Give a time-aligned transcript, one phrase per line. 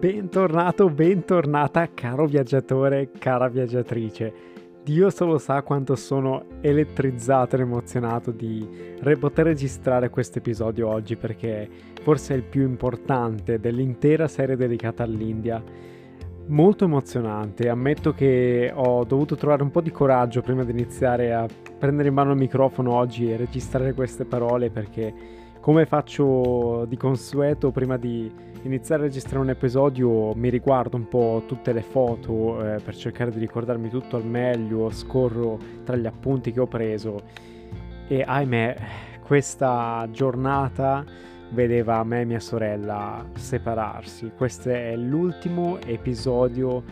[0.00, 4.32] Bentornato, bentornata, caro viaggiatore, cara viaggiatrice.
[4.82, 8.66] Dio solo sa quanto sono elettrizzato ed emozionato di
[9.18, 11.68] poter registrare questo episodio oggi perché
[12.00, 15.62] forse è il più importante dell'intera serie dedicata all'India.
[16.46, 21.46] Molto emozionante, ammetto che ho dovuto trovare un po' di coraggio prima di iniziare a
[21.78, 25.12] prendere in mano il microfono oggi e registrare queste parole perché
[25.60, 31.44] come faccio di consueto prima di iniziare a registrare un episodio mi riguardo un po'
[31.46, 36.52] tutte le foto eh, per cercare di ricordarmi tutto al meglio, scorro tra gli appunti
[36.52, 37.20] che ho preso
[38.06, 38.76] e ahimè
[39.24, 41.04] questa giornata
[41.50, 44.32] vedeva me e mia sorella separarsi.
[44.36, 46.82] Questo è l'ultimo episodio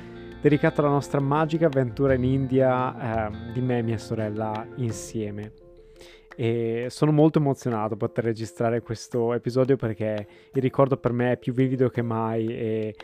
[0.41, 5.68] dedicato alla nostra magica avventura in India eh, di me e mia sorella insieme
[6.41, 11.52] e sono molto emozionato poter registrare questo episodio perché il ricordo per me è più
[11.52, 12.95] vivido che mai e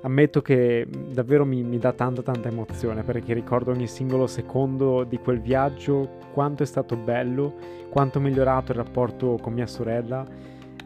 [0.00, 5.18] ammetto che davvero mi, mi dà tanta tanta emozione perché ricordo ogni singolo secondo di
[5.18, 7.54] quel viaggio, quanto è stato bello,
[7.90, 10.26] quanto ho migliorato il rapporto con mia sorella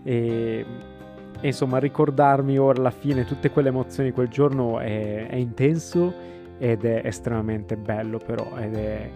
[0.03, 0.67] e,
[1.41, 6.12] e insomma ricordarmi ora alla fine tutte quelle emozioni di quel giorno è, è intenso
[6.59, 9.11] ed è estremamente bello però ed è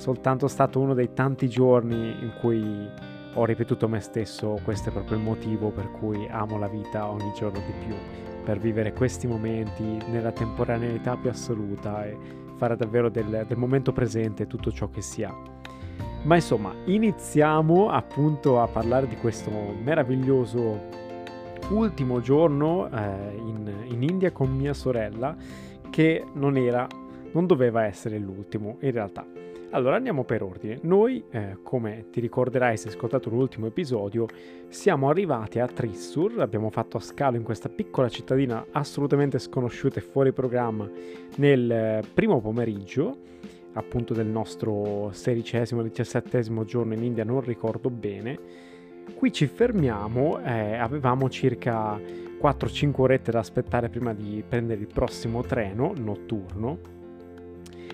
[0.00, 2.88] soltanto stato uno dei tanti giorni in cui
[3.34, 7.30] ho ripetuto me stesso questo è proprio il motivo per cui amo la vita ogni
[7.34, 7.94] giorno di più,
[8.42, 12.16] per vivere questi momenti nella temporaneità più assoluta e
[12.56, 15.34] fare davvero del, del momento presente tutto ciò che si ha.
[16.22, 20.88] Ma insomma, iniziamo appunto a parlare di questo meraviglioso
[21.70, 25.36] ultimo giorno eh, in, in India con mia sorella
[25.90, 26.86] che non era,
[27.32, 29.49] non doveva essere l'ultimo in realtà.
[29.72, 30.80] Allora andiamo per ordine.
[30.82, 34.26] Noi, eh, come ti ricorderai se hai ascoltato l'ultimo episodio,
[34.68, 40.32] siamo arrivati a Trissur, abbiamo fatto scalo in questa piccola cittadina assolutamente sconosciuta e fuori
[40.32, 40.90] programma
[41.36, 43.16] nel eh, primo pomeriggio,
[43.74, 48.38] appunto del nostro sedicesimo, diciassettesimo giorno in India, non ricordo bene.
[49.14, 55.42] Qui ci fermiamo, eh, avevamo circa 4-5 orette da aspettare prima di prendere il prossimo
[55.42, 56.98] treno notturno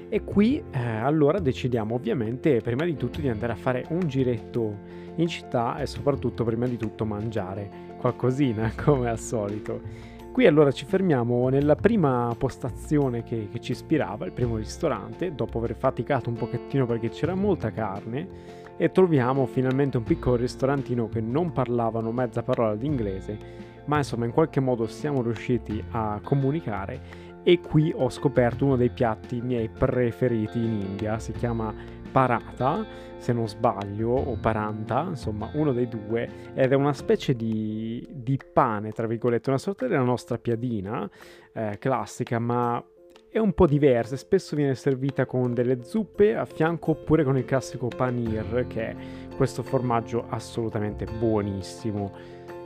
[0.09, 4.79] e qui eh, allora decidiamo ovviamente prima di tutto di andare a fare un giretto
[5.17, 10.15] in città e soprattutto prima di tutto mangiare qualcosina come al solito.
[10.33, 15.59] Qui allora ci fermiamo nella prima postazione che, che ci ispirava, il primo ristorante, dopo
[15.59, 18.29] aver faticato un pochettino perché c'era molta carne
[18.77, 23.39] e troviamo finalmente un piccolo ristorantino che non parlavano mezza parola di inglese,
[23.87, 28.91] ma insomma in qualche modo siamo riusciti a comunicare e qui ho scoperto uno dei
[28.91, 31.73] piatti miei preferiti in India, si chiama
[32.11, 32.85] parata,
[33.19, 38.37] se non sbaglio, o paranta, insomma uno dei due, ed è una specie di, di
[38.53, 41.09] pane, tra virgolette, una sorta della nostra piadina
[41.53, 42.85] eh, classica, ma
[43.29, 47.45] è un po' diversa, spesso viene servita con delle zuppe a fianco oppure con il
[47.45, 48.97] classico panir, che è
[49.37, 52.13] questo formaggio assolutamente buonissimo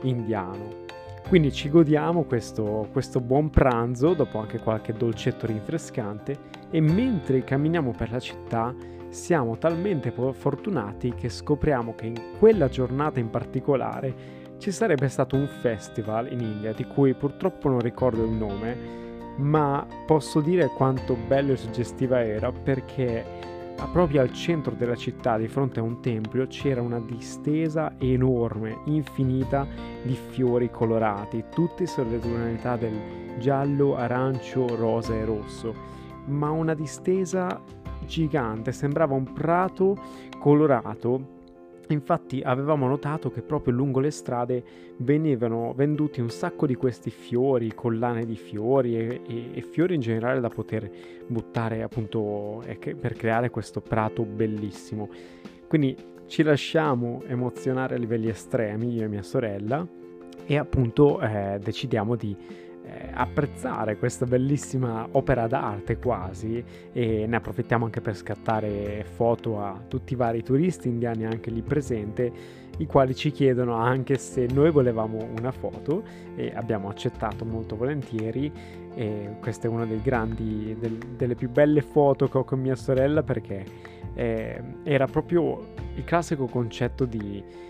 [0.01, 0.90] indiano.
[1.27, 6.37] Quindi ci godiamo questo, questo buon pranzo dopo anche qualche dolcetto rinfrescante
[6.69, 8.75] e mentre camminiamo per la città
[9.07, 15.47] siamo talmente fortunati che scopriamo che in quella giornata in particolare ci sarebbe stato un
[15.47, 18.77] festival in India di cui purtroppo non ricordo il nome,
[19.37, 23.25] ma posso dire quanto bello e suggestiva era perché
[23.87, 29.67] proprio al centro della città, di fronte a un tempio, c'era una distesa enorme, infinita
[30.03, 32.95] di fiori colorati, tutti sulle tonalità del
[33.39, 35.73] giallo, arancio, rosa e rosso,
[36.25, 37.61] ma una distesa
[38.05, 39.97] gigante, sembrava un prato
[40.39, 41.39] colorato
[41.93, 44.63] Infatti avevamo notato che proprio lungo le strade
[44.97, 50.01] venivano venduti un sacco di questi fiori, collane di fiori e, e, e fiori in
[50.01, 50.89] generale da poter
[51.27, 52.63] buttare appunto
[52.99, 55.09] per creare questo prato bellissimo.
[55.67, 55.95] Quindi
[56.27, 59.85] ci lasciamo emozionare a livelli estremi, io e mia sorella,
[60.45, 62.35] e appunto eh, decidiamo di
[62.91, 69.79] eh, apprezzare questa bellissima opera d'arte quasi e ne approfittiamo anche per scattare foto a
[69.87, 74.71] tutti i vari turisti indiani anche lì presenti i quali ci chiedono anche se noi
[74.71, 76.03] volevamo una foto
[76.35, 78.51] e abbiamo accettato molto volentieri.
[78.93, 83.23] E questa è una grandi, del, delle più belle foto che ho con mia sorella
[83.23, 83.63] perché
[84.15, 87.69] eh, era proprio il classico concetto di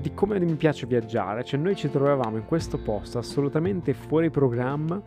[0.00, 5.00] di come mi piace viaggiare, cioè noi ci trovavamo in questo posto assolutamente fuori programma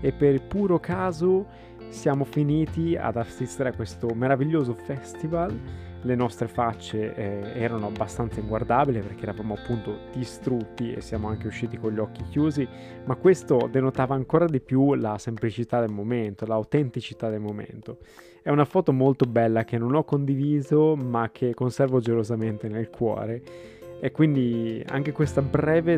[0.00, 1.46] e per puro caso
[1.88, 5.58] siamo finiti ad assistere a questo meraviglioso festival
[6.04, 11.78] le nostre facce eh, erano abbastanza inguardabili perché eravamo appunto distrutti e siamo anche usciti
[11.78, 12.66] con gli occhi chiusi,
[13.04, 17.98] ma questo denotava ancora di più la semplicità del momento, l'autenticità del momento.
[18.42, 23.42] È una foto molto bella che non ho condiviso ma che conservo gelosamente nel cuore
[24.04, 25.96] e quindi anche questa breve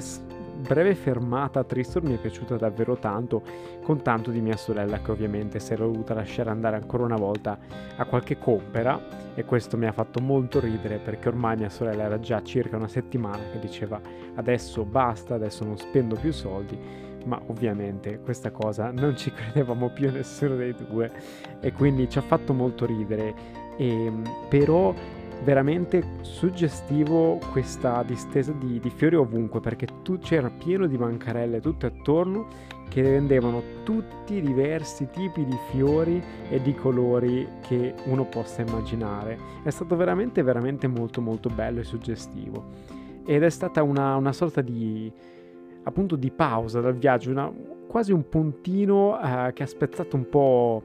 [0.57, 3.43] breve fermata a Tristor mi è piaciuta davvero tanto,
[3.83, 7.59] con tanto di mia sorella che ovviamente si era dovuta lasciare andare ancora una volta
[7.97, 12.21] a qualche compera e questo mi ha fatto molto ridere perché ormai mia sorella era
[12.21, 13.99] già circa una settimana che diceva
[14.35, 16.79] adesso basta, adesso non spendo più soldi,
[17.25, 21.11] ma ovviamente questa cosa non ci credevamo più nessuno dei due
[21.59, 23.35] e quindi ci ha fatto molto ridere,
[23.79, 24.95] e, ehm, però
[25.45, 31.87] veramente suggestivo questa distesa di, di fiori ovunque perché tu, c'era pieno di bancarelle tutte
[31.87, 32.47] attorno
[32.89, 39.39] che rendevano tutti i diversi tipi di fiori e di colori che uno possa immaginare.
[39.63, 44.61] È stato veramente veramente molto molto bello e suggestivo ed è stata una, una sorta
[44.61, 45.13] di
[45.85, 47.53] appunto di pausa dal viaggio, una,
[47.87, 50.83] quasi un puntino eh, che ha spezzato un po'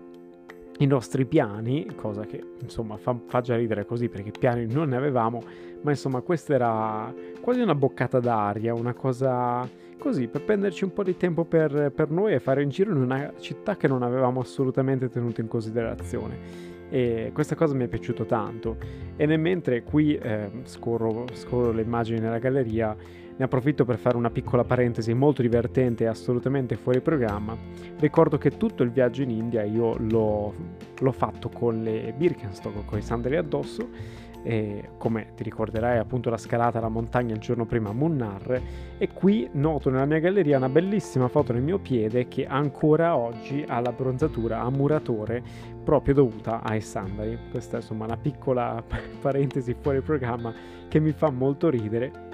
[0.80, 4.96] i nostri piani, cosa che insomma fa, fa, già ridere così perché piani non ne
[4.96, 5.42] avevamo,
[5.81, 9.68] ma insomma questa era quasi una boccata d'aria, una cosa
[9.98, 13.02] così per prenderci un po' di tempo per, per noi e fare un giro in
[13.02, 16.68] una città che non avevamo assolutamente tenuto in considerazione.
[16.90, 18.78] E questa cosa mi è piaciuta tanto.
[19.16, 22.96] E nel mentre qui eh, scorro, scorro le immagini nella galleria,
[23.39, 27.56] ne approfitto per fare una piccola parentesi molto divertente e assolutamente fuori programma.
[27.97, 30.53] Ricordo che tutto il viaggio in India io l'ho,
[31.00, 34.27] l'ho fatto con le Birkenstock, con i sandali addosso.
[34.41, 38.62] E come ti ricorderai appunto la scalata alla montagna il giorno prima a Munnar
[38.97, 43.65] e qui noto nella mia galleria una bellissima foto nel mio piede che ancora oggi
[43.68, 45.44] ha la bronzatura a muratore
[45.83, 47.38] proprio dovuta ai sandali.
[47.51, 48.81] Questa è insomma una piccola
[49.19, 50.53] parentesi fuori programma
[50.88, 52.27] che mi fa molto ridere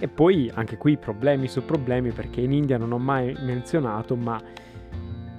[0.00, 4.40] e poi anche qui problemi su problemi perché in India non ho mai menzionato, ma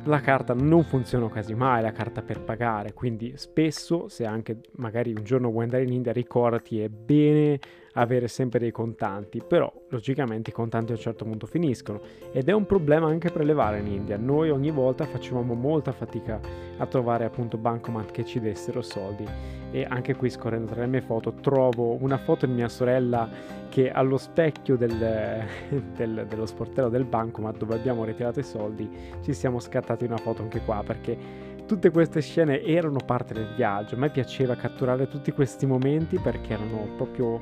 [0.03, 5.13] la carta non funziona quasi mai, la carta per pagare, quindi spesso se anche magari
[5.15, 7.59] un giorno vuoi andare in India ricordati è bene
[7.93, 11.99] avere sempre dei contanti, però logicamente i contanti a un certo punto finiscono
[12.31, 14.17] ed è un problema anche prelevare in India.
[14.17, 16.39] Noi ogni volta facevamo molta fatica
[16.77, 19.25] a trovare appunto bancomat che ci dessero soldi
[19.71, 23.29] e anche qui scorrendo tra le mie foto trovo una foto di mia sorella
[23.69, 25.45] che allo specchio del,
[25.95, 28.89] del, dello sportello del bancomat dove abbiamo ritirato i soldi
[29.21, 33.95] ci siamo scattati una foto anche qua perché tutte queste scene erano parte del viaggio.
[33.95, 37.39] A me piaceva catturare tutti questi momenti perché erano proprio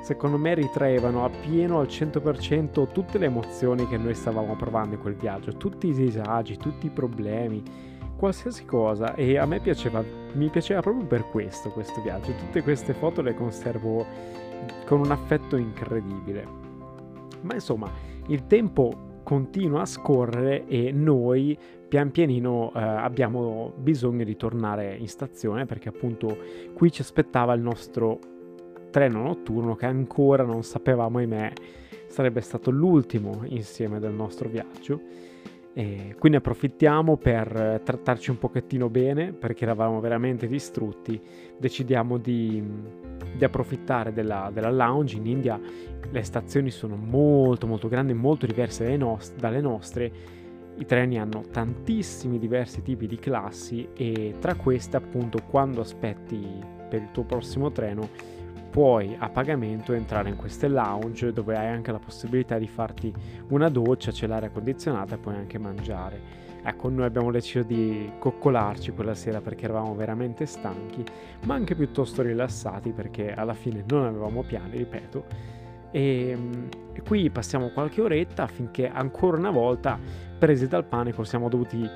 [0.00, 5.14] secondo me ritraevano appieno al 100% tutte le emozioni che noi stavamo provando in quel
[5.14, 7.62] viaggio, tutti i disagi, tutti i problemi,
[8.16, 9.14] qualsiasi cosa.
[9.14, 10.02] E a me piaceva,
[10.34, 14.06] mi piaceva proprio per questo questo viaggio, tutte queste foto le conservo
[14.86, 16.46] con un affetto incredibile.
[17.42, 17.90] Ma insomma,
[18.26, 21.56] il tempo continua a scorrere e noi
[21.88, 26.38] pian pianino eh, abbiamo bisogno di tornare in stazione perché appunto
[26.74, 28.18] qui ci aspettava il nostro
[28.90, 31.52] treno notturno che ancora non sapevamo, ahimè,
[32.06, 35.28] sarebbe stato l'ultimo insieme del nostro viaggio.
[35.72, 41.20] E quindi approfittiamo per trattarci un pochettino bene perché eravamo veramente distrutti.
[41.56, 42.62] Decidiamo di,
[43.36, 45.60] di approfittare della, della, lounge in India.
[46.10, 50.12] Le stazioni sono molto molto grandi, molto diverse nost- dalle nostre.
[50.76, 56.44] I treni hanno tantissimi diversi tipi di classi e tra queste appunto quando aspetti
[56.88, 58.08] per il tuo prossimo treno
[58.70, 63.12] puoi a pagamento entrare in queste lounge dove hai anche la possibilità di farti
[63.48, 66.48] una doccia, c'è l'aria condizionata e puoi anche mangiare.
[66.62, 71.02] Ecco, noi abbiamo deciso di coccolarci quella sera perché eravamo veramente stanchi,
[71.44, 75.24] ma anche piuttosto rilassati perché alla fine non avevamo piani, ripeto.
[75.90, 76.38] E,
[76.92, 79.98] e qui passiamo qualche oretta affinché ancora una volta,
[80.38, 81.88] presi dal panico, siamo dovuti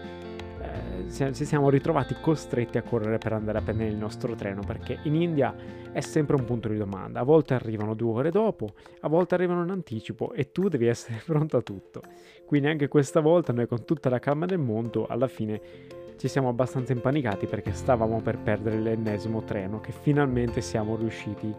[1.10, 5.14] ci siamo ritrovati costretti a correre per andare a prendere il nostro treno perché in
[5.14, 5.54] India
[5.92, 7.20] è sempre un punto di domanda.
[7.20, 11.22] A volte arrivano due ore dopo, a volte arrivano in anticipo e tu devi essere
[11.26, 12.02] pronto a tutto.
[12.44, 15.60] Quindi anche questa volta noi con tutta la calma del mondo alla fine
[16.16, 21.54] ci siamo abbastanza impanicati perché stavamo per perdere l'ennesimo treno che finalmente siamo riusciti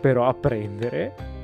[0.00, 1.40] però a prendere.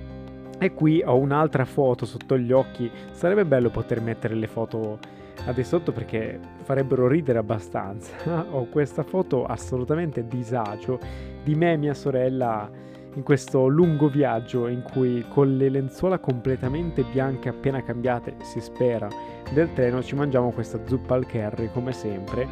[0.59, 2.91] E qui ho un'altra foto sotto gli occhi.
[3.13, 4.99] Sarebbe bello poter mettere le foto
[5.47, 8.15] a di sotto perché farebbero ridere abbastanza.
[8.53, 10.99] Ho questa foto assolutamente disagio
[11.43, 12.71] di me e mia sorella
[13.15, 19.09] in questo lungo viaggio in cui con le lenzuola completamente bianche appena cambiate, si spera,
[19.51, 22.47] del treno ci mangiamo questa zuppa al curry come sempre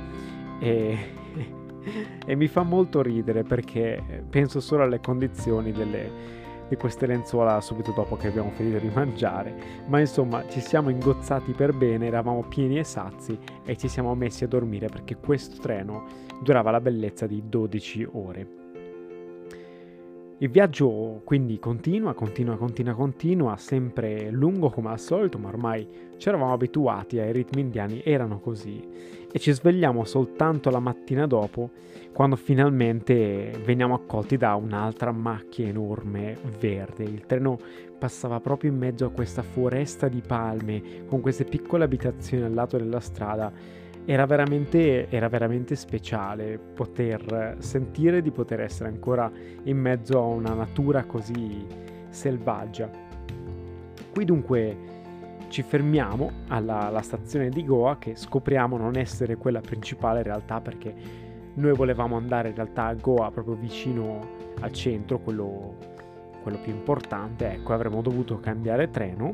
[0.61, 0.96] e,
[2.25, 6.11] e mi fa molto ridere perché penso solo alle condizioni delle,
[6.68, 11.52] di queste lenzuola subito dopo che abbiamo finito di mangiare, ma insomma ci siamo ingozzati
[11.52, 16.06] per bene, eravamo pieni e sazi e ci siamo messi a dormire perché questo treno
[16.42, 18.65] durava la bellezza di 12 ore.
[20.38, 25.88] Il viaggio quindi continua, continua, continua, continua, sempre lungo come al solito, ma ormai
[26.19, 28.87] ci eravamo abituati ai ritmi indiani, erano così.
[29.33, 31.71] E ci svegliamo soltanto la mattina dopo,
[32.12, 37.05] quando finalmente veniamo accolti da un'altra macchia enorme verde.
[37.05, 37.59] Il treno
[37.99, 42.76] passava proprio in mezzo a questa foresta di palme, con queste piccole abitazioni al lato
[42.76, 43.50] della strada
[44.09, 49.31] era veramente, era veramente speciale poter sentire di poter essere ancora
[49.65, 51.67] in mezzo a una natura così
[52.09, 52.89] selvaggia.
[54.13, 54.77] Qui dunque
[55.49, 60.95] ci fermiamo alla, stazione di Goa che scopriamo non essere quella principale in realtà perché
[61.55, 64.21] noi volevamo andare in realtà a Goa proprio vicino
[64.61, 65.75] al centro, quello,
[66.43, 69.33] quello più importante, ecco avremmo dovuto cambiare treno,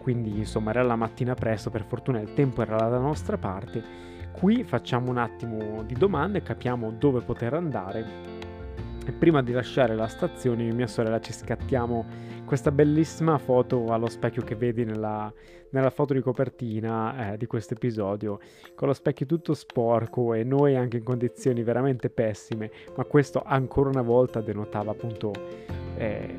[0.00, 4.05] quindi insomma era la mattina presto, per fortuna il tempo era dalla nostra parte
[4.38, 8.04] Qui facciamo un attimo di domande, capiamo dove poter andare
[9.06, 12.04] e prima di lasciare la stazione io e mia sorella ci scattiamo
[12.44, 15.32] questa bellissima foto allo specchio che vedi nella,
[15.70, 18.38] nella foto di copertina eh, di questo episodio,
[18.74, 23.88] con lo specchio tutto sporco e noi anche in condizioni veramente pessime, ma questo ancora
[23.88, 25.32] una volta denotava appunto
[25.96, 26.38] eh,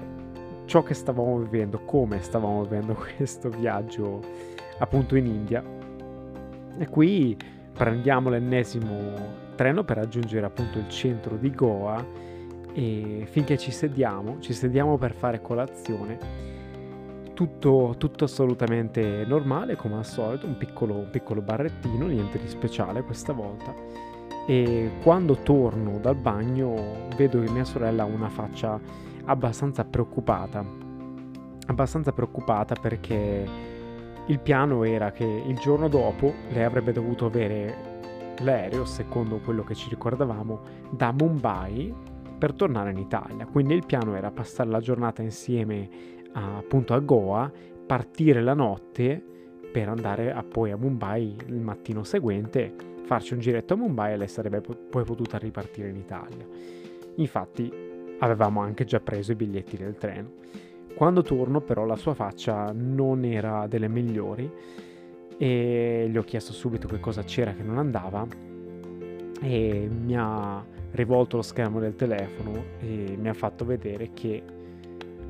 [0.66, 4.22] ciò che stavamo vivendo, come stavamo vivendo questo viaggio
[4.78, 5.64] appunto in India.
[6.78, 12.04] E qui prendiamo l'ennesimo treno per raggiungere appunto il centro di Goa
[12.74, 16.46] e finché ci sediamo, ci sediamo per fare colazione.
[17.34, 23.04] Tutto, tutto assolutamente normale come al solito, un piccolo, un piccolo barrettino, niente di speciale
[23.04, 23.74] questa volta.
[24.48, 28.80] E quando torno dal bagno vedo che mia sorella ha una faccia
[29.26, 30.66] abbastanza preoccupata.
[31.68, 33.67] Abbastanza preoccupata perché
[34.28, 37.96] il piano era che il giorno dopo lei avrebbe dovuto avere
[38.40, 40.60] l'aereo, secondo quello che ci ricordavamo,
[40.92, 41.94] da Mumbai
[42.38, 43.46] per tornare in Italia.
[43.46, 45.90] Quindi il piano era passare la giornata insieme
[46.34, 47.52] a, appunto a Goa,
[47.86, 49.24] partire la notte
[49.72, 54.18] per andare a, poi a Mumbai il mattino seguente, farci un giretto a Mumbai e
[54.18, 56.46] lei sarebbe poi potuta ripartire in Italia.
[57.16, 57.72] Infatti
[58.20, 60.32] avevamo anche già preso i biglietti del treno.
[60.98, 64.52] Quando torno però la sua faccia non era delle migliori
[65.38, 68.26] e gli ho chiesto subito che cosa c'era che non andava
[69.40, 74.42] e mi ha rivolto lo schermo del telefono e mi ha fatto vedere che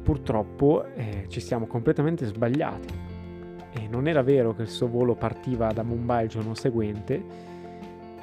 [0.01, 2.93] purtroppo eh, ci siamo completamente sbagliati
[3.73, 7.21] e non era vero che il suo volo partiva da Mumbai il giorno seguente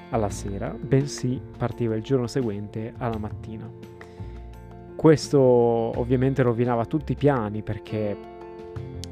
[0.09, 3.94] alla sera, bensì partiva il giorno seguente alla mattina.
[5.05, 8.17] Questo ovviamente rovinava tutti i piani perché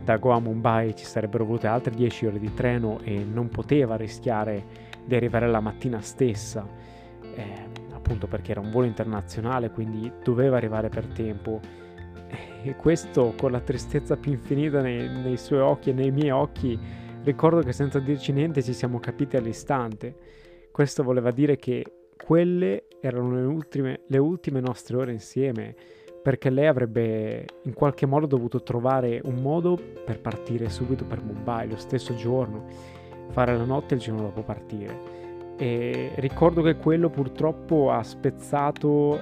[0.03, 3.97] da Goa a Mumbai ci sarebbero volute altre 10 ore di treno e non poteva
[3.97, 4.65] rischiare
[5.05, 6.67] di arrivare la mattina stessa,
[7.35, 7.45] eh,
[7.93, 11.61] appunto perché era un volo internazionale, quindi doveva arrivare per tempo.
[12.63, 16.79] E questo con la tristezza più infinita nei, nei suoi occhi e nei miei occhi,
[17.23, 20.17] ricordo che senza dirci niente ci siamo capiti all'istante.
[20.73, 21.85] Questo voleva dire che
[22.25, 25.75] quelle erano le ultime, le ultime nostre ore insieme,
[26.23, 31.69] perché lei avrebbe in qualche modo dovuto trovare un modo per partire subito per Mumbai
[31.69, 32.65] lo stesso giorno,
[33.31, 35.21] fare la notte il giorno dopo partire.
[35.57, 39.19] E ricordo che quello purtroppo ha spezzato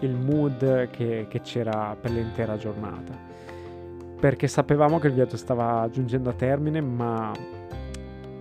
[0.00, 3.18] il mood che, che c'era per l'intera giornata,
[4.20, 7.32] perché sapevamo che il viaggio stava giungendo a termine, ma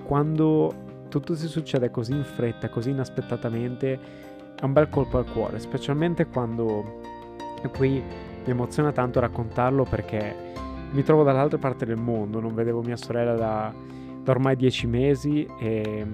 [0.03, 0.85] quando
[1.19, 4.00] tutto si succede così in fretta, così inaspettatamente,
[4.60, 7.00] è un bel colpo al cuore, specialmente quando
[7.63, 10.36] e qui mi emoziona tanto raccontarlo perché
[10.91, 13.74] mi trovo dall'altra parte del mondo, non vedevo mia sorella da,
[14.24, 16.05] da ormai dieci mesi e,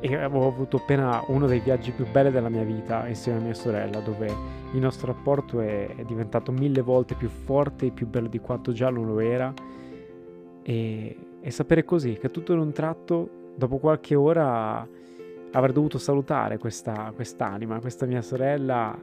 [0.00, 3.54] e avevo avuto appena uno dei viaggi più belli della mia vita insieme a mia
[3.54, 4.26] sorella, dove
[4.72, 8.72] il nostro rapporto è, è diventato mille volte più forte e più bello di quanto
[8.72, 9.54] già non lo era.
[10.64, 14.86] E, e sapere così, che tutto in un tratto dopo qualche ora
[15.52, 18.98] avrei dovuto salutare questa quest'anima, questa mia sorella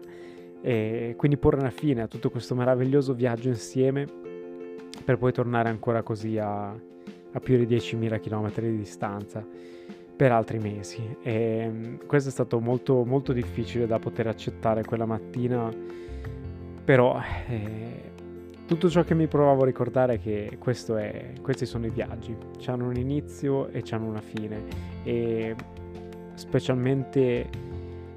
[0.62, 4.06] e quindi porre una fine a tutto questo meraviglioso viaggio insieme
[5.06, 9.46] per poi tornare ancora così a, a più di 10.000 km di distanza
[10.15, 11.18] per altri mesi.
[11.22, 15.72] E questo è stato molto molto difficile da poter accettare quella mattina
[16.84, 18.09] Però eh,
[18.70, 22.86] tutto ciò che mi provavo a ricordare è che è, questi sono i viaggi, hanno
[22.86, 24.62] un inizio e hanno una fine.
[25.02, 25.56] E
[26.36, 27.50] specialmente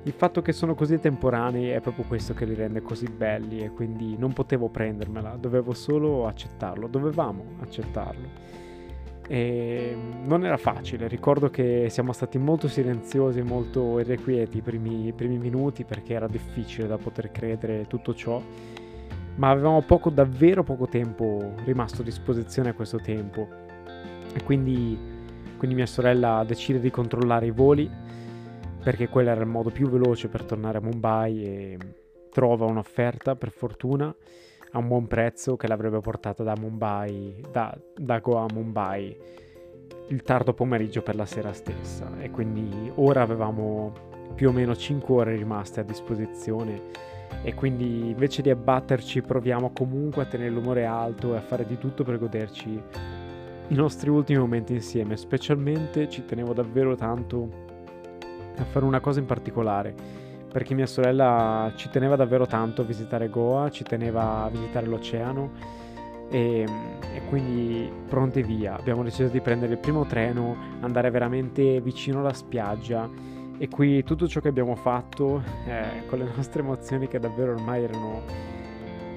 [0.03, 3.71] il fatto che sono così temporanei è proprio questo che li rende così belli e
[3.71, 8.29] quindi non potevo prendermela, dovevo solo accettarlo, dovevamo accettarlo.
[9.27, 15.15] E non era facile, ricordo che siamo stati molto silenziosi e molto irrequieti i primi,
[15.17, 18.43] primi minuti perché era difficile da poter credere tutto ciò,
[19.37, 23.49] ma avevamo poco, davvero poco tempo rimasto a disposizione a questo tempo.
[24.35, 24.99] E quindi,
[25.57, 27.91] quindi mia sorella decide di controllare i voli
[28.83, 31.79] perché quello era il modo più veloce per tornare a Mumbai e
[32.31, 34.15] trova un'offerta per fortuna
[34.75, 39.17] a un buon prezzo che l'avrebbe portata da Mumbai, da, da Goa a Mumbai
[40.09, 42.11] il tardo pomeriggio per la sera stessa.
[42.19, 43.93] E quindi ora avevamo
[44.35, 47.11] più o meno 5 ore rimaste a disposizione
[47.43, 51.79] e quindi invece di abbatterci proviamo comunque a tenere l'umore alto e a fare di
[51.79, 52.83] tutto per goderci
[53.69, 57.49] i nostri ultimi momenti insieme, specialmente ci tenevo davvero tanto
[58.57, 59.95] a fare una cosa in particolare,
[60.53, 65.51] perché mia sorella ci teneva davvero tanto a visitare Goa, ci teneva a visitare l'oceano
[66.31, 66.67] e,
[67.15, 68.77] e quindi pronti via.
[68.77, 73.09] Abbiamo deciso di prendere il primo treno, andare veramente vicino alla spiaggia
[73.59, 77.85] e qui tutto ciò che abbiamo fatto eh, con le nostre emozioni che davvero ormai
[77.85, 78.23] erano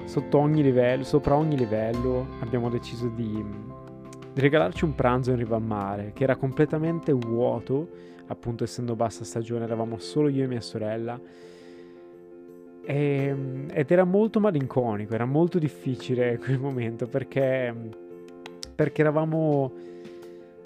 [0.04, 3.44] sotto ogni livello, sopra ogni livello, abbiamo deciso di,
[4.32, 8.14] di regalarci un pranzo in riva al mare che era completamente vuoto.
[8.28, 11.20] Appunto essendo bassa stagione eravamo solo io e mia sorella.
[12.88, 17.74] Ehm, ed era molto malinconico, era molto difficile quel momento perché,
[18.74, 19.72] perché eravamo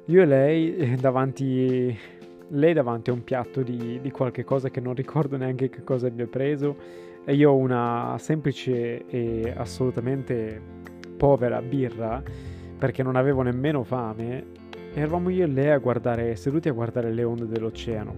[0.04, 1.96] io e lei davanti,
[2.50, 6.06] lei davanti a un piatto di, di qualche cosa che non ricordo neanche che cosa
[6.06, 6.76] abbia preso
[7.24, 10.60] e io una semplice e assolutamente
[11.16, 12.22] povera birra
[12.78, 14.58] perché non avevo nemmeno fame
[14.92, 18.14] Eravamo io e lei a guardare, seduti a guardare le onde dell'oceano,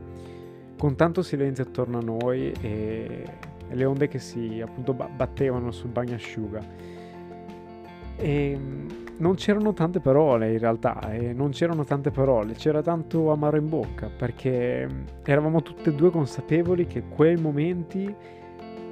[0.79, 3.25] con tanto silenzio attorno a noi e,
[3.69, 6.61] le onde che si appunto battevano sul bagnasciuga.
[8.17, 8.59] E
[9.19, 13.69] non c'erano tante parole in realtà, e non c'erano tante parole, c'era tanto amaro in
[13.69, 14.89] bocca perché
[15.25, 18.13] eravamo tutte e due consapevoli che quei momenti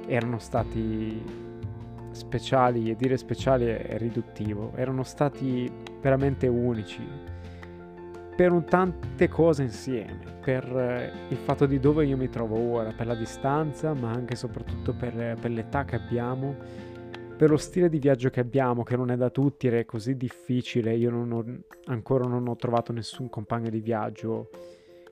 [0.07, 1.49] erano stati
[2.11, 5.69] speciali e dire speciali è riduttivo, erano stati
[6.01, 7.01] veramente unici,
[8.35, 13.05] per tante cose insieme, per eh, il fatto di dove io mi trovo ora, per
[13.05, 16.55] la distanza, ma anche e soprattutto per, per l'età che abbiamo,
[17.41, 20.93] per lo stile di viaggio che abbiamo, che non è da tutti, è così difficile,
[20.93, 21.43] io non ho,
[21.85, 24.51] ancora non ho trovato nessun compagno di viaggio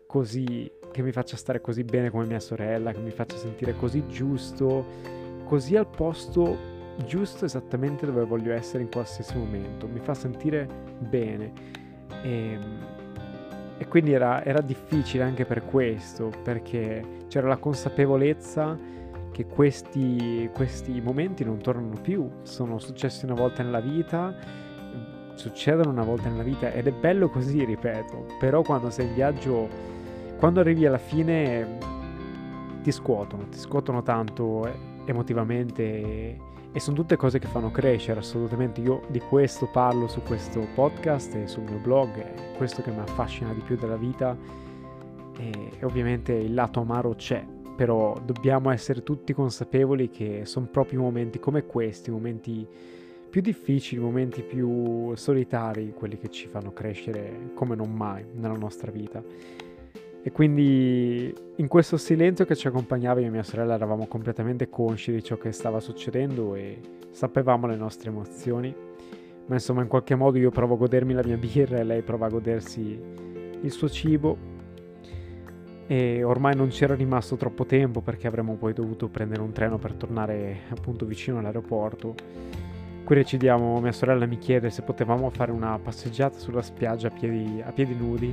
[0.05, 4.05] così, che mi faccia stare così bene come mia sorella, che mi faccia sentire così
[4.05, 4.85] giusto,
[5.45, 6.55] così al posto
[7.03, 11.51] giusto esattamente dove voglio essere in qualsiasi momento, mi fa sentire bene.
[12.21, 12.85] E, ehm,
[13.79, 18.77] e quindi era, era difficile anche per questo, perché c'era la consapevolezza
[19.39, 24.35] che questi, questi momenti non tornano più, sono successi una volta nella vita,
[25.35, 29.69] succedono una volta nella vita ed è bello così, ripeto, però quando sei in viaggio,
[30.39, 31.77] quando arrivi alla fine
[32.83, 34.69] ti scuotono, ti scuotono tanto
[35.05, 36.37] emotivamente
[36.73, 38.81] e sono tutte cose che fanno crescere assolutamente.
[38.81, 42.99] Io di questo parlo su questo podcast e sul mio blog, è questo che mi
[42.99, 44.35] affascina di più della vita
[45.37, 47.41] e, e ovviamente il lato amaro c'è,
[47.79, 52.67] però dobbiamo essere tutti consapevoli che sono proprio momenti come questi, momenti
[53.29, 58.91] più difficili, momenti più solitari, quelli che ci fanno crescere come non mai nella nostra
[58.91, 59.23] vita.
[60.21, 65.13] E quindi in questo silenzio che ci accompagnava io e mia sorella eravamo completamente consci
[65.13, 68.75] di ciò che stava succedendo e sapevamo le nostre emozioni.
[69.45, 72.25] Ma insomma in qualche modo io provo a godermi la mia birra e lei prova
[72.25, 72.99] a godersi
[73.61, 74.58] il suo cibo.
[75.91, 79.93] E ormai non c'era rimasto troppo tempo perché avremmo poi dovuto prendere un treno per
[79.93, 82.13] tornare appunto vicino all'aeroporto.
[83.03, 87.59] Qui decidiamo, mia sorella mi chiede se potevamo fare una passeggiata sulla spiaggia a piedi,
[87.65, 88.31] a piedi nudi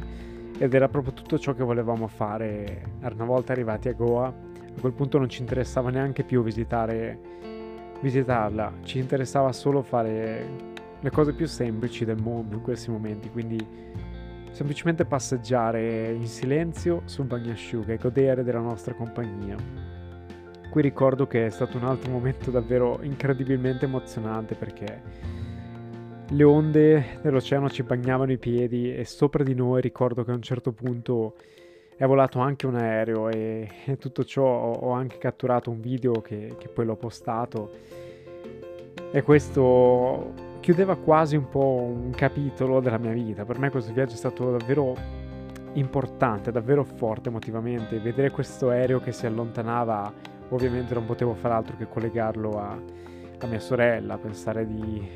[0.58, 2.82] ed era proprio tutto ciò che volevamo fare.
[3.00, 7.18] Una volta arrivati a Goa, a quel punto non ci interessava neanche più visitare,
[8.02, 10.46] visitarla, ci interessava solo fare
[11.00, 13.66] le cose più semplici del mondo in questi momenti, quindi
[14.56, 19.54] semplicemente passeggiare in silenzio sul bagnasciuga e godere della nostra compagnia.
[20.70, 25.02] Qui ricordo che è stato un altro momento davvero incredibilmente emozionante perché
[26.28, 30.42] le onde dell'oceano ci bagnavano i piedi e sopra di noi ricordo che a un
[30.42, 31.34] certo punto
[31.94, 36.56] è volato anche un aereo e, e tutto ciò ho, anche catturato un video che,
[36.58, 37.70] che, poi l'ho postato
[39.12, 43.44] E questo chiudeva quasi un po' un capitolo della mia vita.
[43.44, 44.96] Per me questo viaggio è stato davvero
[45.74, 48.00] importante, davvero forte emotivamente.
[48.00, 50.12] Vedere questo aereo che si allontanava,
[50.48, 52.76] ovviamente non potevo fare altro che collegarlo a,
[53.38, 55.08] a mia sorella, pensare di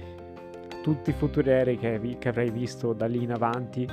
[0.84, 3.88] tutti i futuri aerei che, che avrei visto da lì in avanti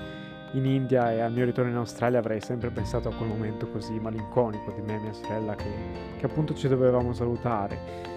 [0.52, 4.00] in India e al mio ritorno in Australia avrei sempre pensato a quel momento così
[4.00, 5.72] malinconico di me e mia sorella che,
[6.20, 8.17] che appunto ci dovevamo salutare.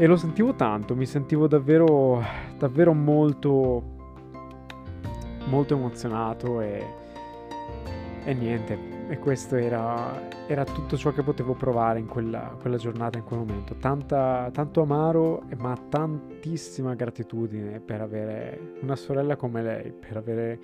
[0.00, 2.22] E lo sentivo tanto, mi sentivo davvero,
[2.56, 3.82] davvero molto,
[5.46, 6.84] molto emozionato e,
[8.22, 13.18] e niente, e questo era, era, tutto ciò che potevo provare in quella, quella giornata,
[13.18, 13.74] in quel momento.
[13.74, 20.60] Tanta, tanto amaro, ma tantissima gratitudine per avere una sorella come lei, per avere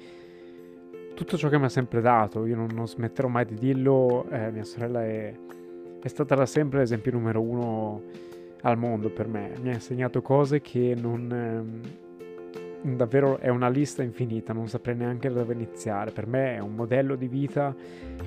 [1.17, 2.47] tutto ciò che mi ha sempre dato.
[2.47, 5.35] Io non, non smetterò mai di dirlo, eh, mia sorella è,
[6.01, 8.33] è stata da sempre l'esempio numero uno
[8.65, 9.53] al mondo per me.
[9.61, 11.33] Mi ha insegnato cose che non...
[11.33, 12.03] Ehm,
[12.97, 16.11] davvero è una lista infinita, non saprei neanche da dove iniziare.
[16.11, 17.75] Per me è un modello di vita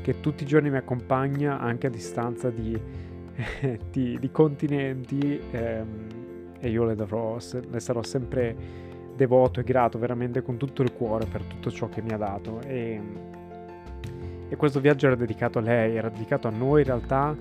[0.01, 2.79] che tutti i giorni mi accompagna anche a distanza di,
[3.91, 6.07] di, di continenti ehm,
[6.59, 7.37] e io le, dovrò,
[7.69, 8.55] le sarò sempre
[9.15, 12.61] devoto e grato veramente con tutto il cuore per tutto ciò che mi ha dato.
[12.61, 13.01] E,
[14.49, 17.35] e questo viaggio era dedicato a lei, era dedicato a noi in realtà,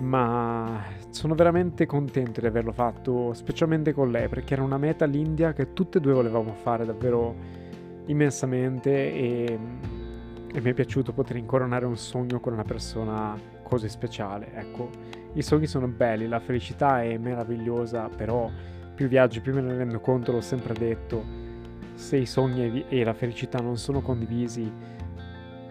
[0.00, 5.52] ma sono veramente contento di averlo fatto, specialmente con lei, perché era una meta l'India
[5.52, 7.34] che tutte e due volevamo fare davvero
[8.06, 9.58] immensamente e,
[10.52, 14.52] e mi è piaciuto poter incoronare un sogno con una persona così speciale.
[14.54, 14.90] Ecco,
[15.32, 18.50] i sogni sono belli, la felicità è meravigliosa, però
[18.94, 21.22] più viaggi, più me ne rendo conto, l'ho sempre detto,
[21.94, 24.70] se i sogni e la felicità non sono condivisi,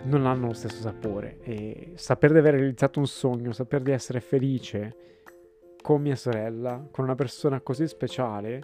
[0.06, 1.38] non hanno lo stesso sapore.
[1.42, 4.96] E saper di aver realizzato un sogno, saper di essere felice,
[5.82, 8.64] con mia sorella, con una persona così speciale,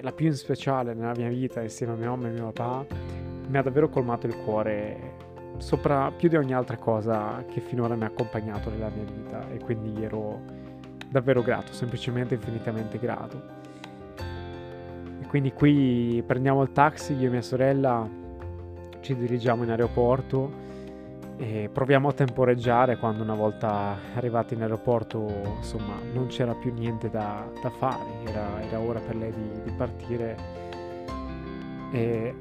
[0.00, 2.86] la più speciale nella mia vita insieme a mia mamma e mio papà,
[3.48, 8.02] mi ha davvero colmato il cuore sopra più di ogni altra cosa che finora mi
[8.02, 10.40] ha accompagnato nella mia vita e quindi ero
[11.08, 13.40] davvero grato, semplicemente infinitamente grato.
[15.20, 18.22] E quindi qui prendiamo il taxi, io e mia sorella
[19.04, 20.62] ci dirigiamo in aeroporto
[21.36, 27.10] e proviamo a temporeggiare quando una volta arrivati in aeroporto insomma non c'era più niente
[27.10, 30.36] da, da fare era, era, ora per lei di, di partire.
[31.92, 32.34] E,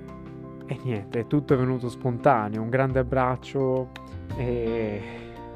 [0.65, 3.89] e, niente tutto è venuto spontaneo un grande abbraccio
[4.37, 5.01] e,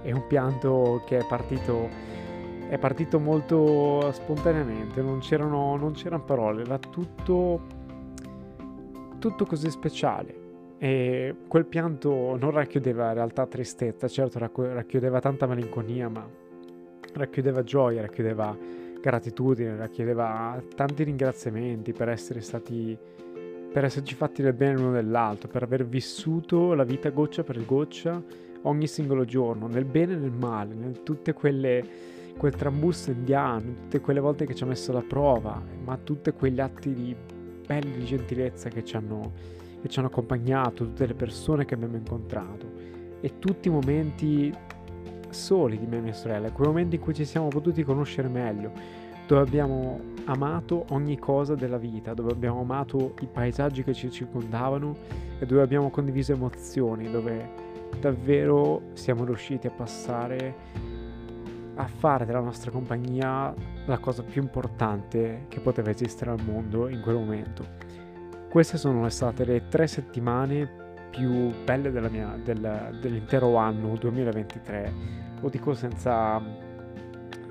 [0.03, 1.87] e un pianto che è partito
[2.67, 7.61] è partito molto spontaneamente non c'erano, non c'erano parole era tutto
[9.19, 10.46] tutto così speciale
[10.79, 16.27] e quel pianto non racchiudeva in realtà tristezza, certo racchiudeva tanta malinconia, ma
[17.13, 18.55] racchiudeva gioia, racchiudeva
[19.01, 22.97] gratitudine, racchiudeva tanti ringraziamenti per essere stati
[23.71, 28.19] per esserci fatti del bene l'uno dell'altro, per aver vissuto la vita goccia per goccia
[28.63, 33.99] ogni singolo giorno, nel bene e nel male, nel tutte quelle quel trambusto indiano, tutte
[33.99, 37.15] quelle volte che ci ha messo alla prova, ma tutti quegli atti di
[37.65, 39.31] belli di gentilezza che ci hanno
[39.87, 42.65] che ci hanno accompagnato, tutte le persone che abbiamo incontrato
[43.19, 44.53] e tutti i momenti
[45.29, 48.71] soli di me e mia sorella, quei momenti in cui ci siamo potuti conoscere meglio,
[49.25, 54.95] dove abbiamo amato ogni cosa della vita, dove abbiamo amato i paesaggi che ci circondavano
[55.39, 57.65] e dove abbiamo condiviso emozioni, dove
[57.99, 60.95] davvero siamo riusciti a passare
[61.79, 63.53] a fare della nostra compagnia
[63.85, 67.86] la cosa più importante che poteva esistere al mondo in quel momento.
[68.49, 74.93] Queste sono state le tre settimane più belle mia, del, dell'intero anno 2023.
[75.41, 76.41] Lo dico senza,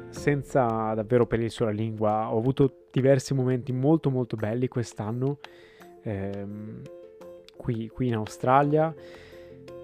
[0.09, 2.33] senza davvero pelli sulla lingua.
[2.33, 5.39] Ho avuto diversi momenti molto molto belli quest'anno
[6.03, 6.83] ehm,
[7.57, 8.95] qui, qui, in Australia,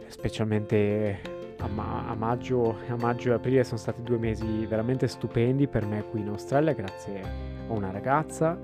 [0.07, 1.21] specialmente
[1.59, 5.87] a, ma- a, maggio, a maggio e aprile sono stati due mesi veramente stupendi per
[5.87, 7.21] me qui in Australia grazie
[7.69, 8.59] a una ragazza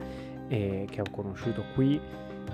[0.49, 2.01] eh, che ho conosciuto qui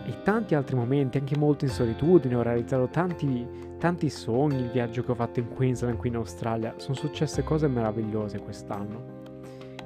[0.05, 3.47] e tanti altri momenti, anche molto in solitudine, ho realizzato tanti,
[3.79, 7.69] tanti sogni, il viaggio che ho fatto in Queensland, qui in Australia, sono successe cose
[7.69, 9.23] meravigliose quest'anno.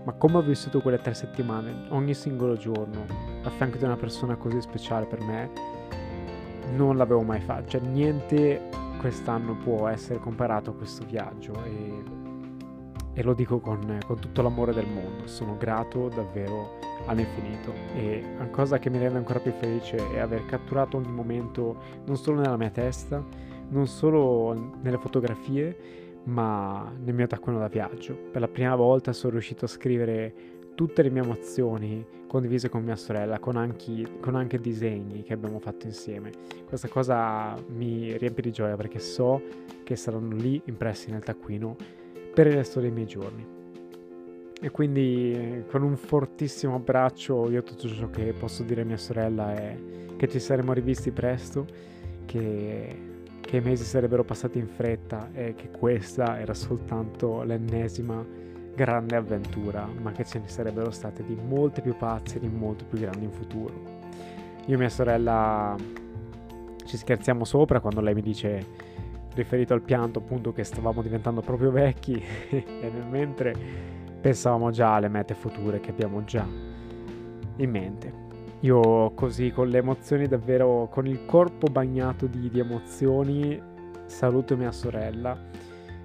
[0.04, 3.04] Ma come ho vissuto quelle tre settimane, ogni singolo giorno,
[3.42, 5.50] a fianco di una persona così speciale per me,
[6.74, 11.52] non l'avevo mai fatto, cioè niente quest'anno può essere comparato a questo viaggio.
[11.64, 12.26] E,
[13.18, 18.46] e lo dico con, con tutto l'amore del mondo, sono grato davvero all'infinito e una
[18.46, 22.56] cosa che mi rende ancora più felice è aver catturato ogni momento non solo nella
[22.56, 23.20] mia testa,
[23.70, 28.16] non solo nelle fotografie, ma nel mio taccuino da viaggio.
[28.30, 30.32] Per la prima volta sono riuscito a scrivere
[30.76, 35.58] tutte le mie emozioni condivise con mia sorella, con anche, con anche disegni che abbiamo
[35.58, 36.30] fatto insieme.
[36.64, 39.42] Questa cosa mi riempie di gioia perché so
[39.82, 41.74] che saranno lì impressi nel taccuino
[42.38, 43.44] per il resto dei miei giorni.
[44.60, 49.56] E quindi con un fortissimo abbraccio io tutto ciò che posso dire a mia sorella
[49.56, 49.76] è
[50.16, 51.66] che ci saremo rivisti presto,
[52.26, 58.24] che, che i mesi sarebbero passati in fretta e che questa era soltanto l'ennesima
[58.72, 63.00] grande avventura, ma che ce ne sarebbero state di molte più pazze di molto più
[63.00, 63.74] grandi in futuro.
[64.66, 65.74] Io e mia sorella
[66.84, 68.64] ci scherziamo sopra quando lei mi dice,
[69.34, 73.54] riferito al pianto appunto, che stavamo diventando proprio vecchi e nel mentre
[74.20, 76.46] pensavamo già alle mete future che abbiamo già
[77.56, 78.26] in mente.
[78.60, 83.60] Io così con le emozioni davvero, con il corpo bagnato di, di emozioni,
[84.06, 85.38] saluto mia sorella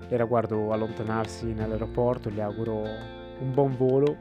[0.07, 2.83] e la guardo allontanarsi nell'aeroporto, gli auguro
[3.39, 4.17] un buon volo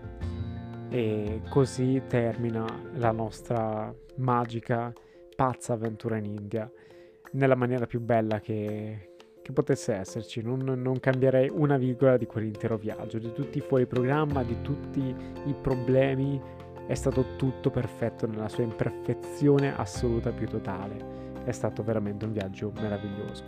[0.89, 4.93] e così termina la nostra magica,
[5.35, 6.71] pazza avventura in India
[7.33, 10.43] nella maniera più bella che, che potesse esserci.
[10.43, 15.01] Non, non, cambierei una virgola di quell'intero viaggio, di tutti i fuori programma, di tutti
[15.01, 16.41] i problemi.
[16.87, 21.21] È stato tutto perfetto nella sua imperfezione assoluta più totale.
[21.45, 23.45] È stato veramente un viaggio meraviglioso.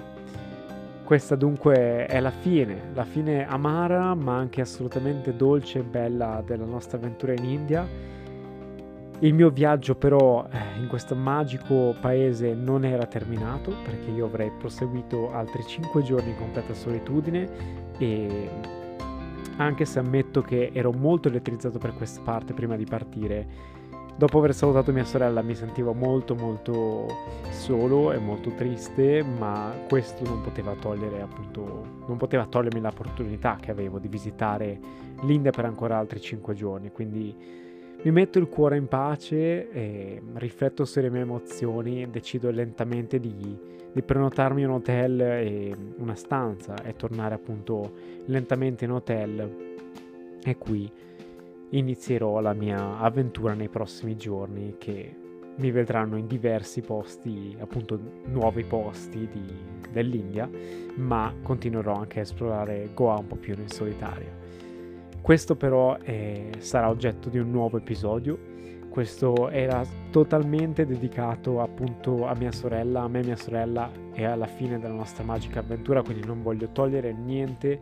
[1.05, 6.64] Questa dunque è la fine, la fine amara ma anche assolutamente dolce e bella della
[6.64, 7.87] nostra avventura in India.
[9.20, 14.50] Il mio viaggio però eh, in questo magico paese non era terminato perché io avrei
[14.50, 17.48] proseguito altri 5 giorni in completa solitudine
[17.98, 18.50] e
[19.57, 23.72] anche se ammetto che ero molto elettrizzato per questa parte prima di partire,
[24.16, 27.09] Dopo aver salutato mia sorella mi sentivo molto molto
[27.50, 33.72] solo e molto triste, ma questo non poteva togliere appunto, non poteva togliermi l'opportunità che
[33.72, 34.79] avevo di visitare
[35.22, 37.37] l'India per ancora altri 5 giorni, quindi
[38.05, 43.59] mi metto il cuore in pace, e rifletto sulle mie emozioni e decido lentamente di,
[43.93, 47.93] di prenotarmi un hotel e una stanza e tornare appunto
[48.27, 49.73] lentamente in hotel
[50.45, 50.90] e qui
[51.71, 55.17] inizierò la mia avventura nei prossimi giorni che
[55.57, 59.47] mi vedranno in diversi posti, appunto nuovi posti di,
[59.90, 60.49] dell'India,
[60.97, 64.44] ma continuerò anche a esplorare Goa un po' più in solitaria.
[65.25, 68.39] Questo però è, sarà oggetto di un nuovo episodio.
[68.91, 74.45] Questo era totalmente dedicato appunto a mia sorella, a me e mia sorella e alla
[74.45, 77.81] fine della nostra magica avventura, quindi non voglio togliere niente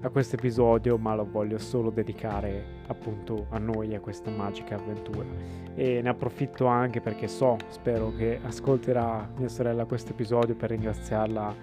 [0.00, 5.26] a questo episodio, ma lo voglio solo dedicare appunto a noi, a questa magica avventura.
[5.74, 11.54] E ne approfitto anche perché so, spero che ascolterà mia sorella questo episodio per ringraziarla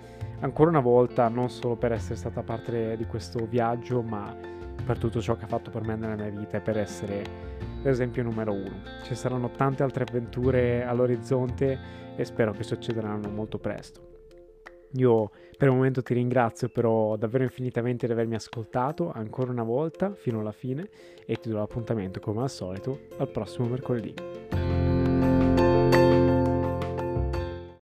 [0.42, 4.52] ancora una volta, non solo per essere stata parte di questo viaggio, ma
[4.86, 7.24] per tutto ciò che ha fatto per me nella mia vita e per essere
[7.84, 8.82] l'esempio numero uno.
[9.04, 11.80] Ci saranno tante altre avventure all'orizzonte
[12.16, 14.12] e spero che succederanno molto presto.
[14.96, 20.14] Io per il momento ti ringrazio però davvero infinitamente di avermi ascoltato ancora una volta
[20.14, 20.88] fino alla fine
[21.26, 24.63] e ti do l'appuntamento come al solito al prossimo mercoledì.